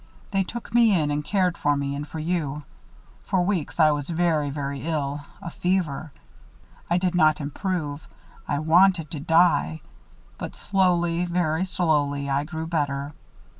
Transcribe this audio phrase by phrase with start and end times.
[0.31, 2.63] They took me in and cared for me and for you.
[3.25, 6.11] For weeks I was very, very ill a fever.
[6.89, 8.07] I did not improve
[8.47, 9.81] I wanted to die.
[10.39, 13.13] But slowly, very slowly I grew better.